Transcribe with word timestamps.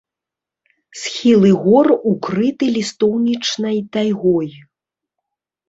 Схілы 1.01 1.51
гор 1.63 1.87
укрыты 2.13 2.65
лістоўнічнай 2.79 3.77
тайгой. 3.99 4.53